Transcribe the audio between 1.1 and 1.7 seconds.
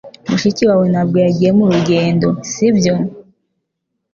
yagiye mu